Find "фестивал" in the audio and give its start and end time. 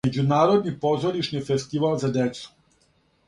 1.49-1.99